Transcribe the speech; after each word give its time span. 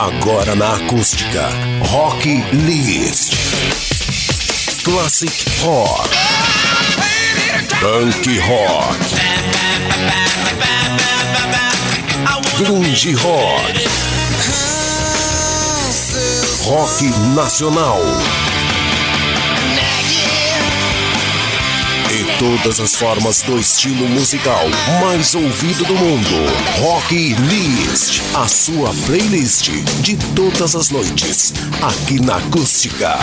Agora 0.00 0.56
na 0.56 0.76
acústica. 0.76 1.50
Rock 1.90 2.26
List. 2.54 3.34
Classic 4.82 5.30
Rock. 5.62 6.08
Punk 7.80 8.38
Rock. 8.48 8.98
Grunge 12.56 13.14
Rock. 13.16 13.74
Rock 16.64 17.04
Nacional. 17.34 18.00
todas 22.40 22.80
as 22.80 22.94
formas 22.94 23.42
do 23.42 23.58
estilo 23.58 24.08
musical 24.08 24.64
mais 25.02 25.34
ouvido 25.34 25.84
do 25.84 25.94
mundo. 25.94 26.30
Rock 26.80 27.34
List, 27.34 28.22
a 28.34 28.48
sua 28.48 28.94
playlist 29.04 29.68
de 30.00 30.16
todas 30.34 30.74
as 30.74 30.88
noites, 30.88 31.52
aqui 31.82 32.18
na 32.18 32.36
Acústica. 32.36 33.18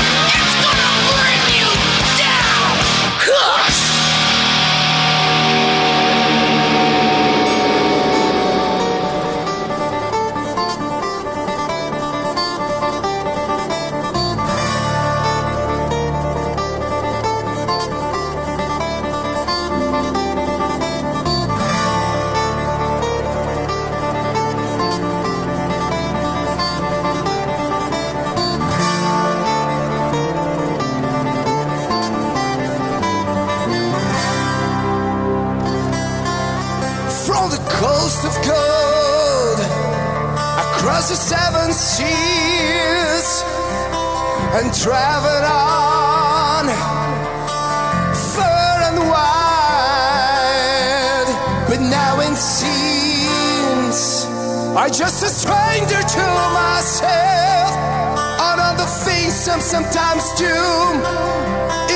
some 59.47 59.61
sometimes 59.61 60.25
too. 60.33 60.45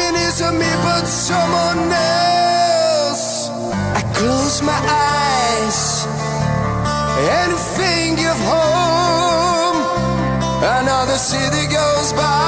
It 0.04 0.14
isn't 0.28 0.58
me, 0.58 0.72
but 0.88 1.04
someone 1.06 1.92
else. 1.92 3.50
I 4.00 4.02
close 4.16 4.62
my 4.62 4.80
eyes 5.12 6.06
and 7.36 7.52
think 7.78 8.20
of 8.32 8.38
home. 8.54 9.80
Another 10.80 11.18
city 11.18 11.68
goes 11.68 12.14
by. 12.14 12.41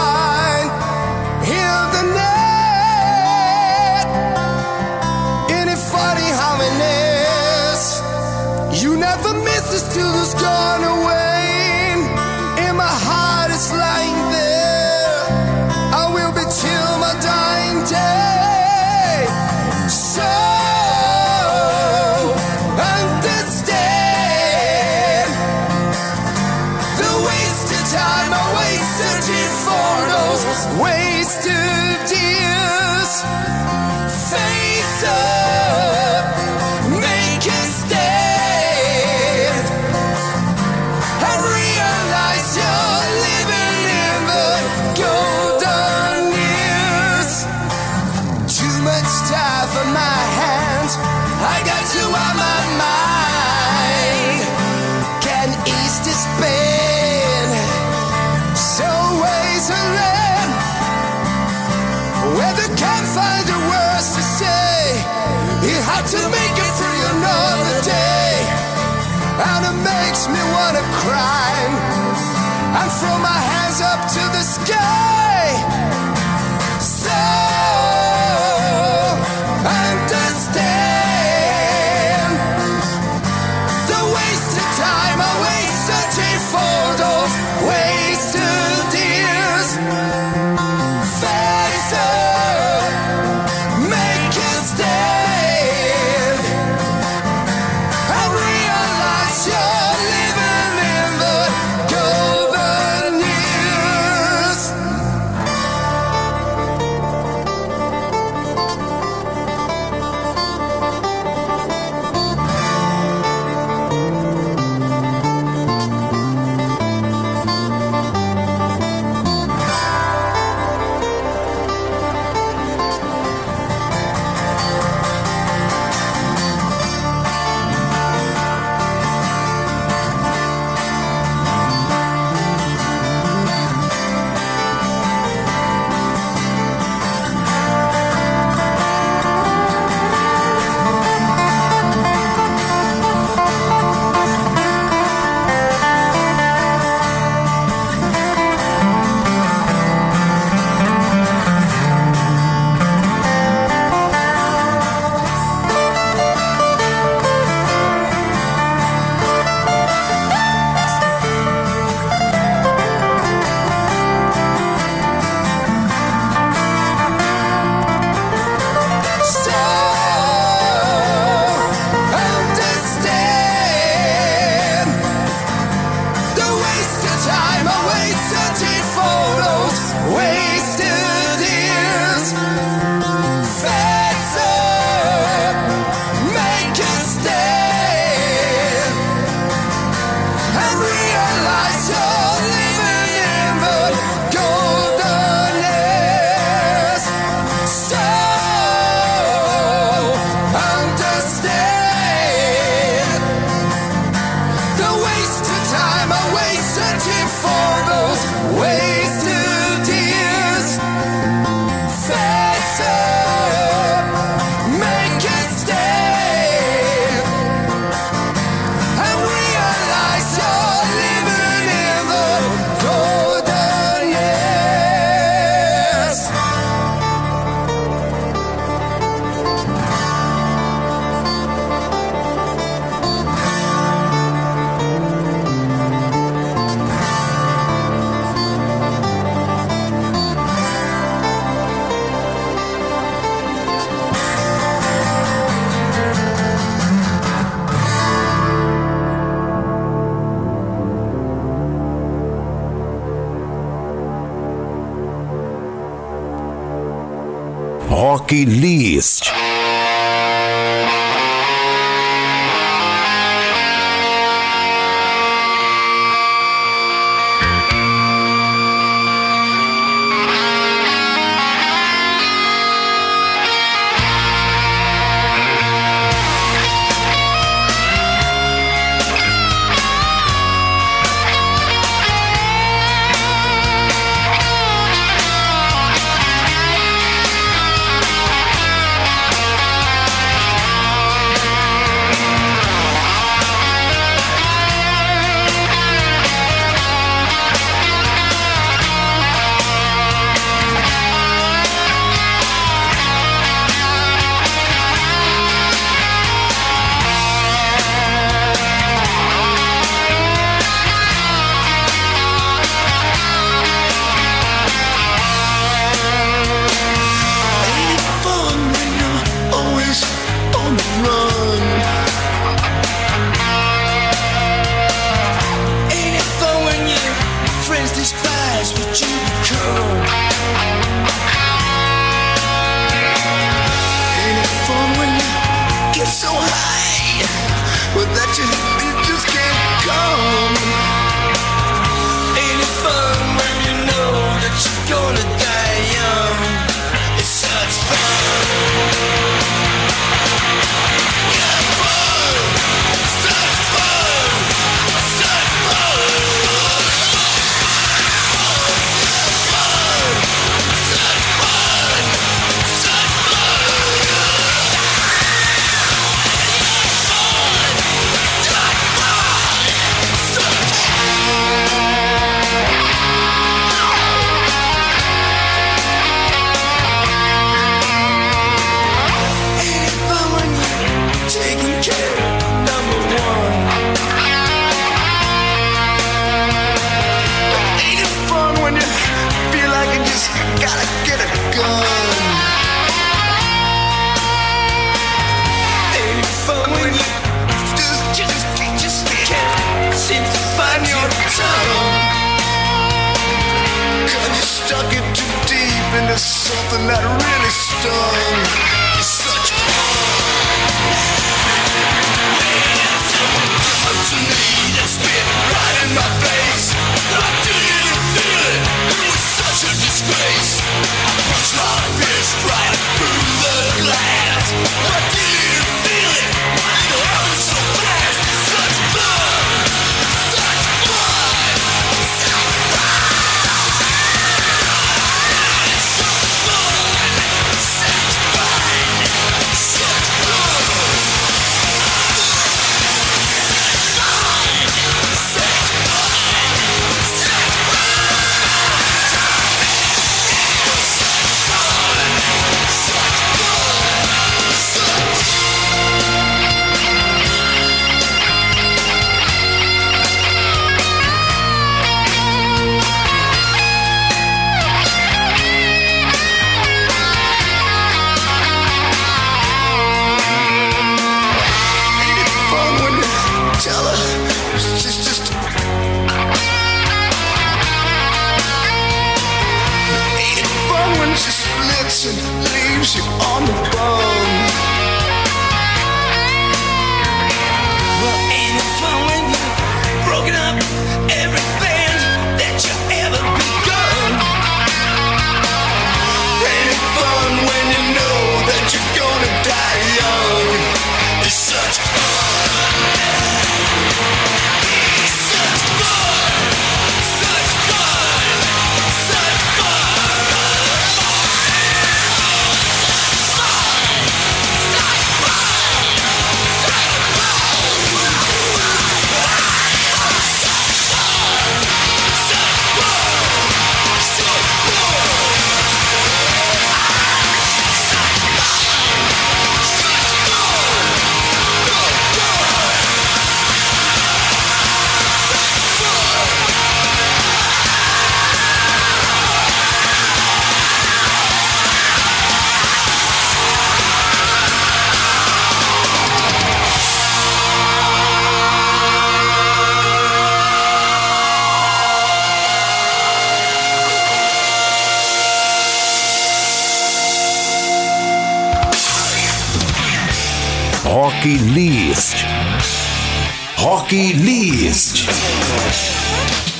Rocky 561.34 564.14
list. 564.14 564.18
Rocky. 564.18 566.53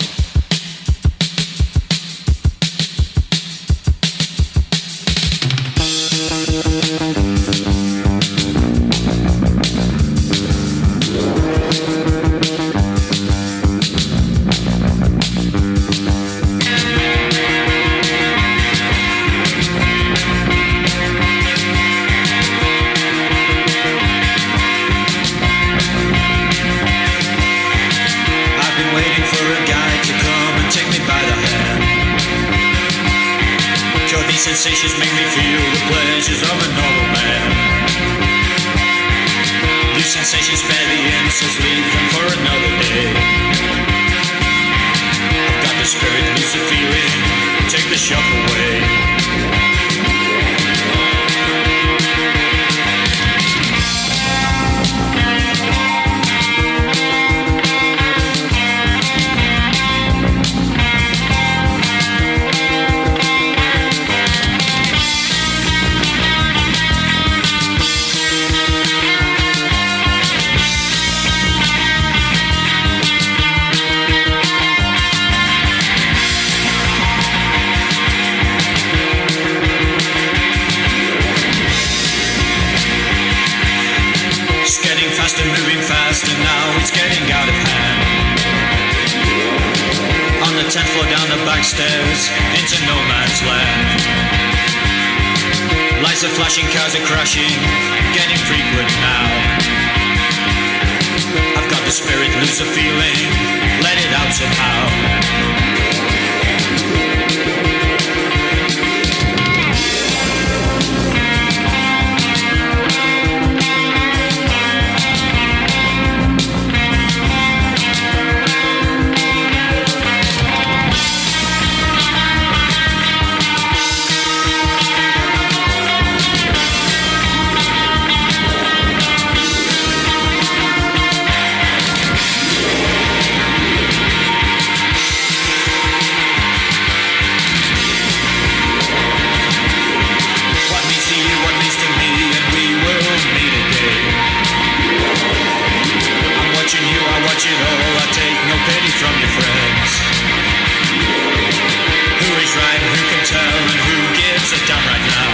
is 154.54 154.62
done 154.70 154.86
right 154.86 155.02
now. 155.02 155.34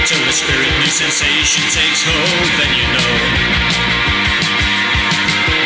Until 0.00 0.24
the 0.24 0.32
spirit 0.32 0.72
new 0.80 0.88
sensation 0.88 1.64
takes 1.68 2.00
hold, 2.08 2.48
then 2.56 2.72
you 2.72 2.86
know. 2.96 3.12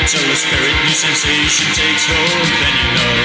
Until 0.02 0.26
the 0.26 0.34
spirit 0.34 0.75
new 0.82 0.96
sensation 1.06 1.66
takes 1.78 2.06
hold, 2.10 2.48
then 2.58 2.75
you 2.82 2.90
know. 2.98 3.18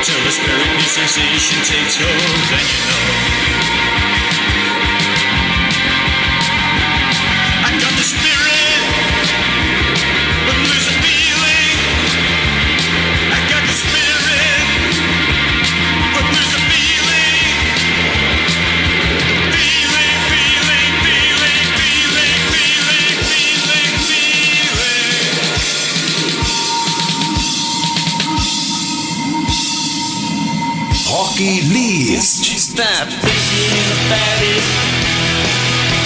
Until 0.00 0.20
the 0.24 0.32
spirit 0.32 0.68
new 0.72 0.88
sensation 0.88 1.58
takes 1.68 1.96
hold, 2.00 2.40
then 2.48 2.64
you 2.72 2.80
know. 2.88 4.15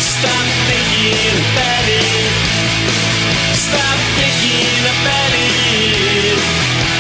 Stop 0.01 0.47
thinking 0.69 1.37
about 1.53 1.85
it. 1.85 2.33
Stop 3.53 3.99
thinking 4.17 4.85
about 4.89 5.33
it. 5.37 6.41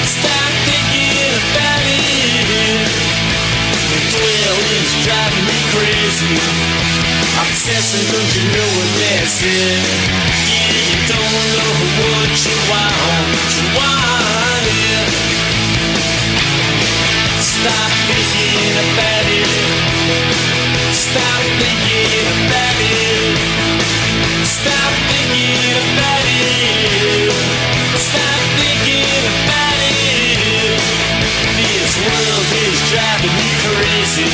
Stop 0.04 0.52
thinking 0.68 1.32
about 1.40 1.84
it. 1.88 2.20
Driving 5.04 5.46
me 5.48 5.56
crazy. 5.72 6.36
Don't 7.80 8.32
you 8.36 8.44
know 8.52 8.68
what 8.76 8.90
that's? 9.00 9.40
Yeah, 9.40 9.80
you 10.36 11.00
don't 11.08 11.32
know 11.56 11.72
what 11.96 12.28
you 12.44 12.56
want. 12.68 12.92
What 13.00 13.52
you 13.56 13.66
want. 13.76 14.39
Me 33.36 33.46
crazy. 33.62 34.26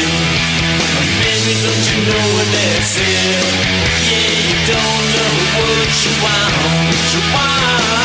Baby, 1.20 1.54
don't 1.62 1.84
you 1.90 1.98
know 2.08 2.24
what 2.34 2.48
that's 2.54 2.96
in? 3.00 3.44
Yeah, 4.08 4.32
you 4.48 4.56
don't 4.70 5.04
know 5.16 5.34
what 5.58 5.94
you 6.04 6.12
want. 6.22 6.52
What 6.88 7.08
you 7.14 7.22
want. 7.34 7.95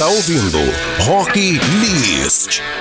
está 0.00 0.08
ouvindo 0.08 0.58
Rock 1.06 1.60
List. 1.78 2.79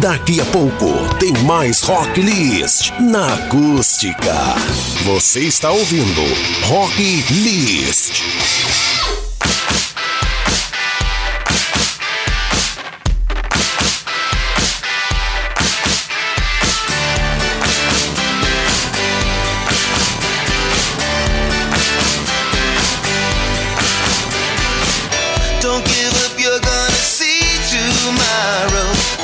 Daqui 0.00 0.40
a 0.40 0.46
pouco 0.46 1.14
tem 1.18 1.30
mais 1.44 1.82
Rock 1.82 2.22
List 2.22 2.90
na 3.00 3.34
acústica. 3.34 4.34
Você 5.04 5.40
está 5.40 5.70
ouvindo 5.70 6.22
Rock 6.64 7.02
List. 7.30 8.22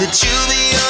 that 0.06 0.22
you'll 0.22 0.46
be 0.46 0.85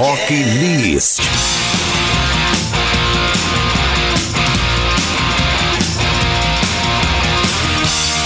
Rock 0.00 0.32
List. 0.32 1.22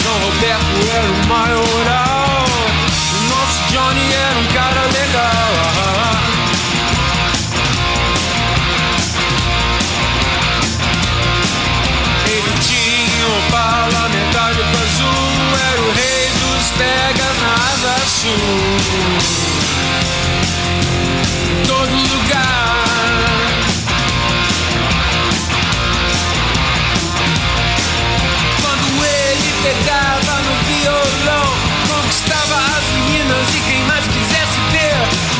São 0.02 0.18
Roberto 0.20 0.90
era 0.94 1.10
o 1.10 1.26
maior 1.28 1.71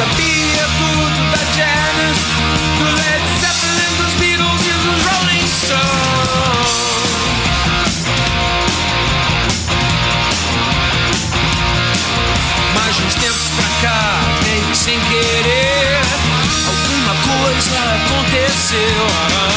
Sabia 0.03 0.67
tudo 0.79 1.21
da 1.31 1.43
Janis, 1.55 2.19
do 2.77 2.87
Led 2.91 3.23
Zeppelin, 3.41 3.93
dos 3.99 4.13
Beatles 4.15 4.63
e 4.67 4.73
dos 4.83 4.99
Rolling 5.07 5.47
Stones. 5.47 6.73
Mas 12.75 12.95
uns 12.99 13.15
tempos 13.15 13.49
pra 13.55 13.71
cá, 13.81 14.03
meio 14.43 14.75
sem 14.75 14.99
querer, 14.99 16.03
alguma 16.67 17.15
coisa 17.23 17.79
aconteceu. 17.95 19.52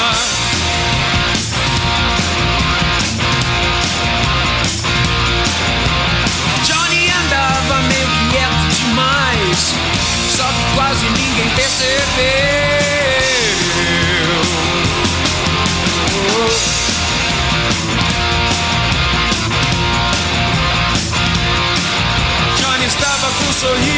so 23.65 23.73
you 23.73 23.94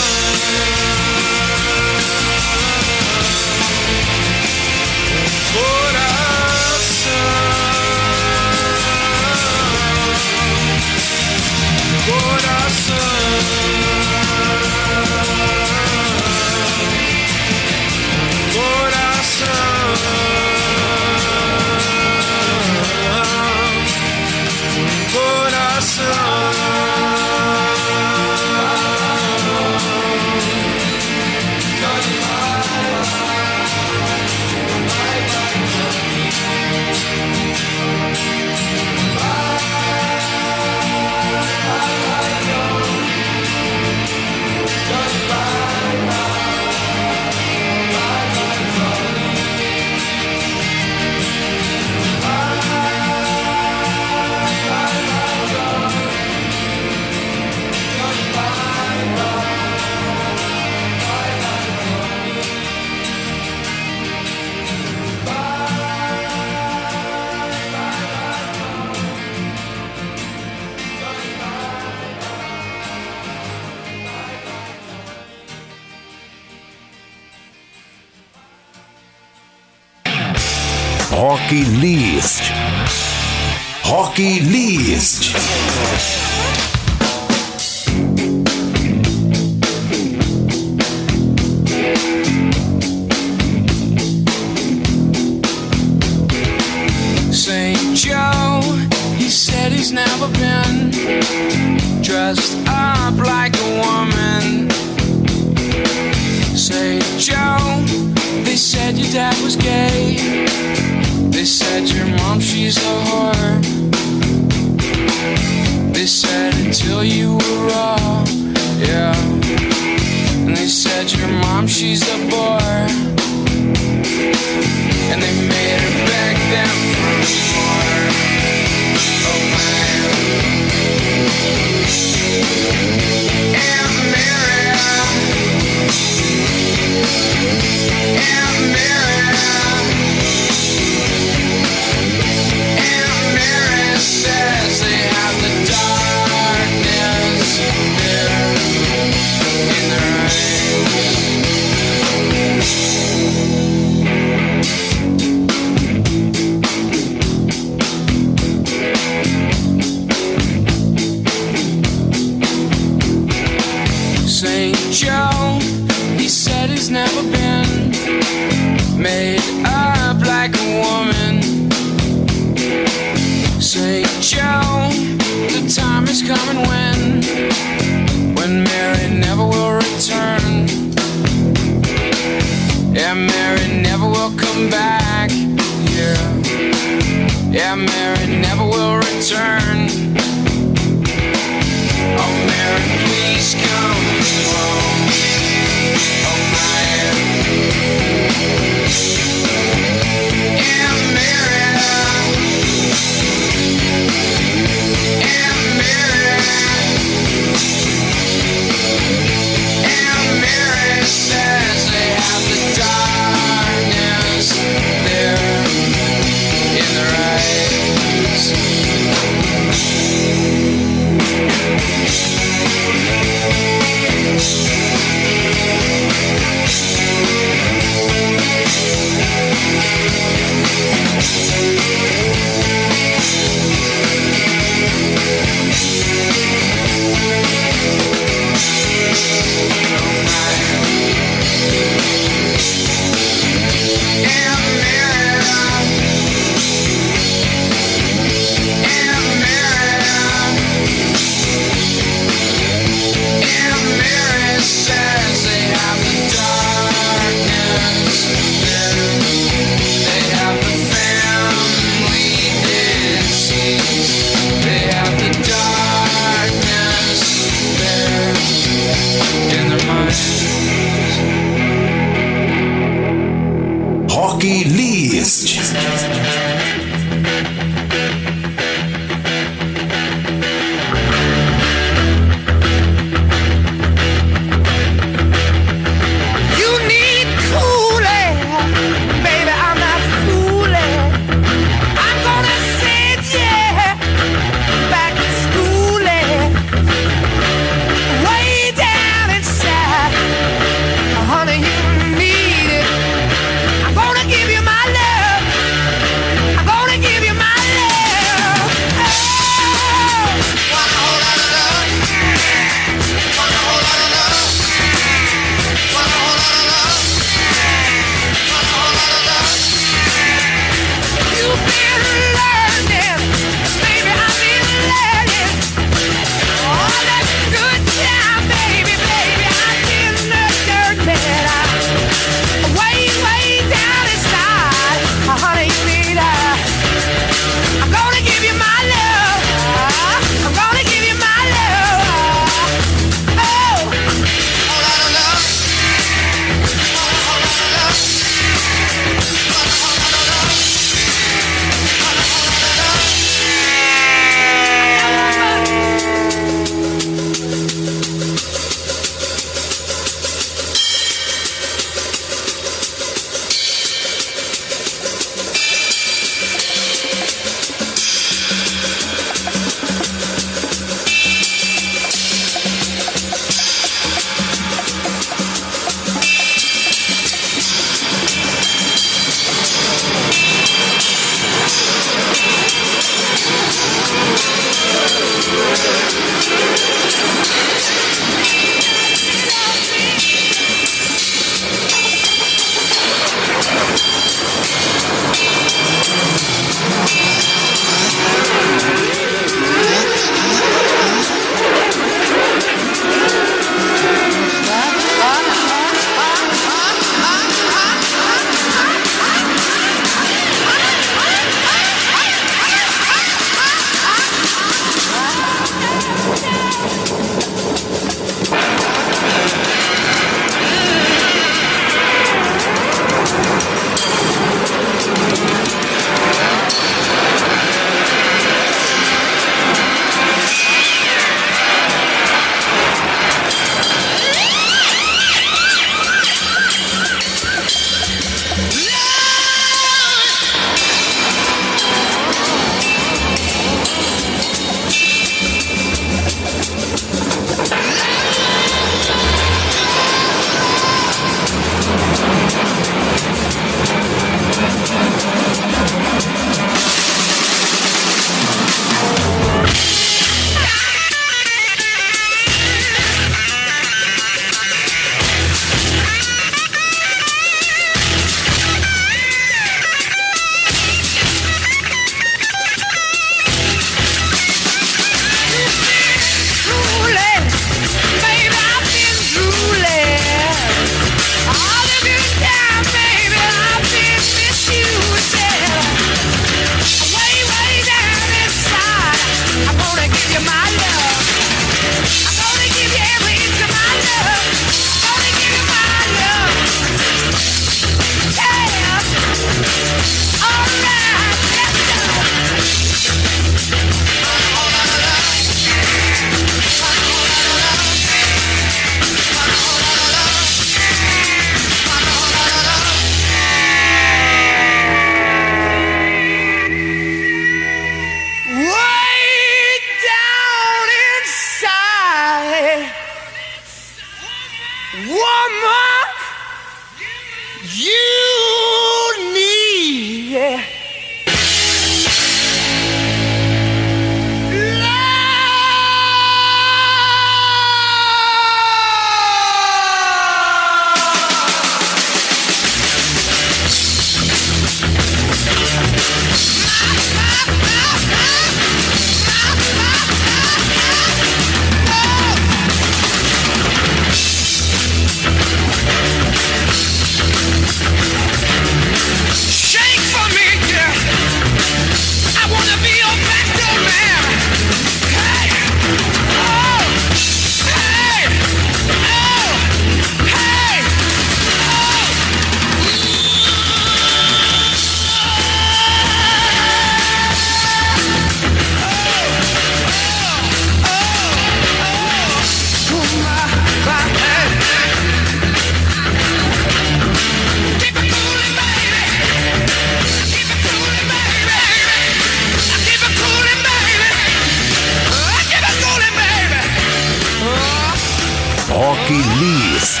List. 599.14 600.00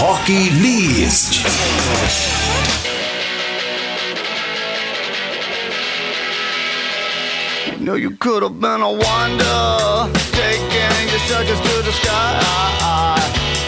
Rock 0.00 0.28
List. 0.28 1.42
You 7.72 7.84
know 7.84 7.94
you 7.94 8.10
could 8.10 8.42
have 8.44 8.60
been 8.60 8.82
a 8.82 8.92
wonder, 8.92 10.10
taking 10.32 11.08
your 11.10 11.22
circus 11.26 11.58
to 11.58 11.82
the 11.82 11.92
sky. 12.02 13.18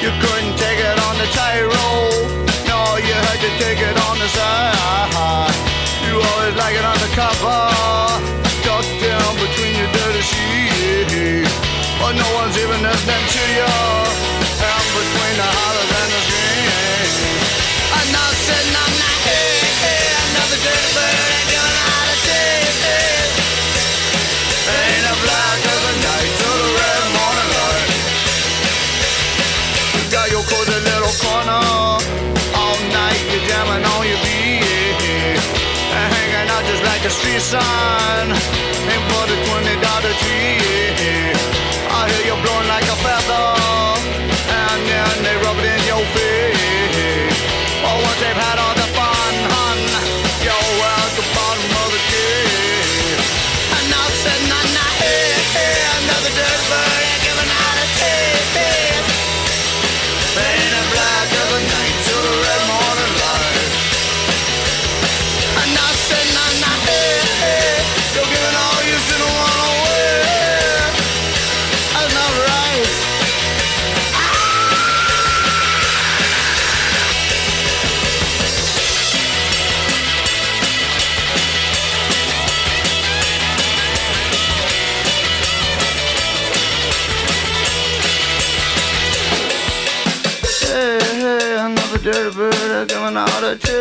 You 0.00 0.10
couldn't 0.22 0.56
take 0.56 0.78
it 0.78 0.98
on 1.06 1.18
the 1.18 1.26
tightrope, 1.34 2.28
no, 2.70 2.80
you 3.02 3.14
had 3.26 3.38
to 3.42 3.50
take 3.58 3.80
it 3.80 3.96
on 4.06 4.18
the 4.22 4.28
side. 4.28 5.54
You 6.06 6.14
always 6.22 6.54
like 6.54 6.74
it 6.76 6.84
undercover, 6.84 7.66
tucked 8.62 9.02
in 9.02 9.34
between 9.42 9.74
your 9.74 9.90
dirty 9.92 10.22
sheets. 10.22 10.57
But 12.08 12.16
no 12.16 12.24
one's 12.40 12.56
even 12.56 12.80
listening 12.80 13.24
to 13.36 13.42
you, 13.52 13.68
and 13.68 14.86
between 14.96 15.34
the 15.36 15.44
hollers 15.44 15.92
and 15.92 16.08
the 16.08 16.20
screams. 16.24 17.12
Not 18.16 18.32
sitting 18.32 18.76
on 18.80 18.92
head, 19.28 20.16
another 20.32 20.56
dirty 20.56 20.88
bird, 20.96 21.20
ain't 21.36 21.52
a. 21.52 21.76
Ain't 24.72 25.04
a 25.04 25.16
black 25.20 25.58
the 25.60 25.92
night 26.00 26.32
till 26.40 26.56
the 26.56 26.70
red 26.80 27.04
morning 27.12 27.50
light. 27.60 27.92
You 29.92 30.04
got 30.08 30.32
your 30.32 30.44
cozy 30.48 30.80
little 30.80 31.12
corner. 31.20 31.60
All 32.56 32.78
night 32.88 33.20
you're 33.28 33.44
jamming 33.52 33.84
on 33.84 34.02
your 34.08 34.20
beat. 34.24 35.36
And 35.92 36.08
hanging 36.08 36.48
out 36.56 36.64
just 36.72 36.82
like 36.88 37.04
a 37.04 37.12
street 37.12 37.44
sign. 37.44 38.32
Ain't 38.32 39.04
for 39.12 39.24
the 39.28 39.36
twenty 39.44 39.76
dollar 39.84 40.14
tree. 40.24 41.67
Out 93.48 93.77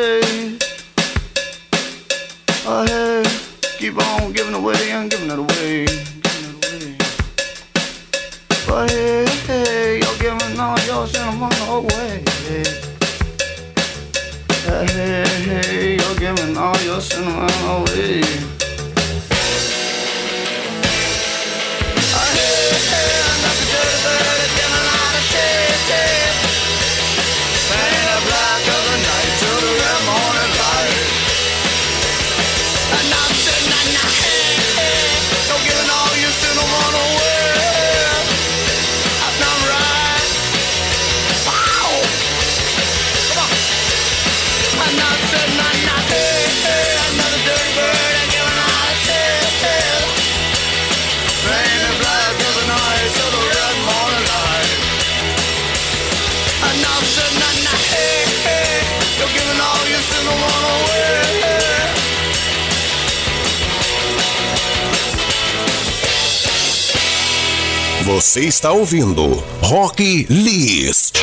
Você 68.08 68.46
está 68.46 68.72
ouvindo 68.72 69.44
Rock 69.62 70.26
List. 70.30 71.18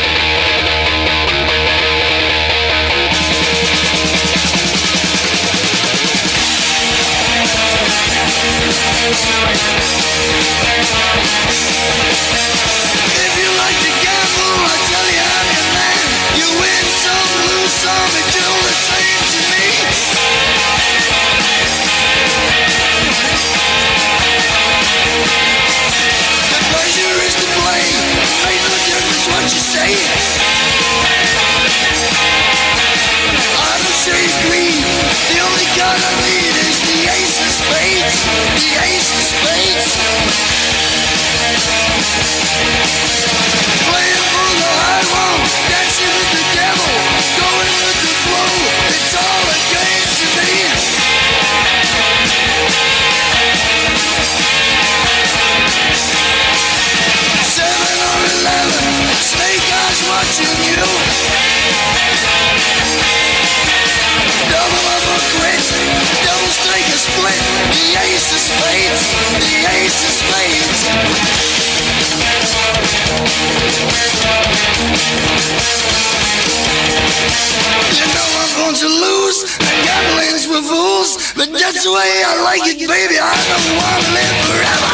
Split. 67.05 67.37
The 67.77 68.01
ace 68.01 68.29
of 68.33 68.41
spades, 68.41 69.05
the 69.37 69.69
ace 69.77 70.01
of 70.09 70.15
spades. 70.25 70.81
You 77.93 78.07
know 78.09 78.29
I'm 78.41 78.53
going 78.57 78.77
to 78.81 78.89
lose. 78.89 79.39
The 79.61 79.75
gambling's 79.85 80.45
for 80.49 80.63
fools, 80.65 81.11
but 81.37 81.53
that's 81.53 81.85
the 81.85 81.93
way 81.93 82.11
I 82.25 82.41
like 82.43 82.65
it, 82.73 82.79
baby. 82.89 83.19
I 83.21 83.37
don't 83.53 83.69
want 83.77 84.01
to 84.01 84.11
live 84.17 84.37
forever. 84.49 84.93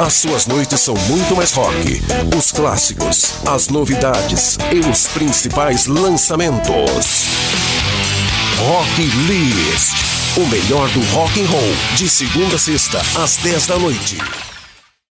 As 0.00 0.14
suas 0.14 0.46
noites 0.46 0.80
são 0.80 0.94
muito 1.08 1.36
mais 1.36 1.52
rock. 1.52 2.02
Os 2.36 2.50
clássicos, 2.50 3.34
as 3.46 3.68
novidades 3.68 4.56
e 4.72 4.78
os 4.88 5.06
principais 5.08 5.86
lançamentos. 5.86 7.26
Rock 8.58 9.02
List. 9.26 9.92
O 10.36 10.46
melhor 10.46 10.88
do 10.90 11.00
rock 11.12 11.42
and 11.42 11.46
roll, 11.46 11.76
de 11.96 12.08
segunda 12.08 12.56
a 12.56 12.58
sexta, 12.58 13.02
às 13.20 13.36
10 13.38 13.66
da 13.66 13.78
noite. 13.78 14.49